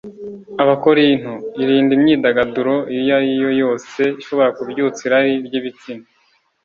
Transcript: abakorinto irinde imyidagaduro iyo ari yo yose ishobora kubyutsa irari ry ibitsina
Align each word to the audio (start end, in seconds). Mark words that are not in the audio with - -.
abakorinto 0.63 1.33
irinde 1.61 1.91
imyidagaduro 1.97 2.75
iyo 2.97 3.11
ari 3.17 3.31
yo 3.43 3.49
yose 3.61 4.01
ishobora 4.21 4.53
kubyutsa 4.57 4.99
irari 5.07 5.33
ry 5.47 5.53
ibitsina 5.59 6.05